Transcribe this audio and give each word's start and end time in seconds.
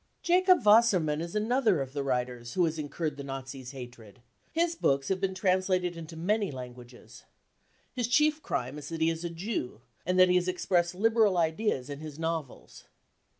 Jacob 0.23 0.63
Wassermann 0.65 1.21
is 1.21 1.35
another 1.35 1.79
of 1.79 1.93
the 1.93 2.01
writers 2.01 2.53
who 2.55 2.65
has 2.65 2.79
incurred 2.79 3.17
the 3.17 3.23
Nazis 3.23 3.71
5 3.71 3.77
hatred; 3.77 4.21
his 4.51 4.73
books 4.75 5.09
have 5.09 5.21
been 5.21 5.35
translated 5.35 5.95
into 5.95 6.15
many 6.17 6.49
languages. 6.49 7.25
His 7.93 8.07
chief 8.07 8.41
crime 8.41 8.79
is 8.79 8.89
that 8.89 8.99
he 8.99 9.11
is 9.11 9.23
a 9.23 9.29
Jew 9.29 9.79
and 10.03 10.17
that 10.19 10.27
he 10.29 10.33
has 10.37 10.47
expressed 10.47 10.95
liberal 10.95 11.37
ideas 11.37 11.87
in 11.87 11.99
his 11.99 12.17
novels. 12.17 12.85